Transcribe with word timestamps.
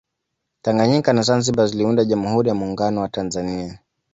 tanganyika 0.61 1.13
na 1.13 1.21
zanzibar 1.21 1.67
ziliunda 1.67 2.05
jamhuri 2.05 2.49
ya 2.49 2.55
muungano 2.55 3.01
wa 3.01 3.07
tanzania 3.09 3.79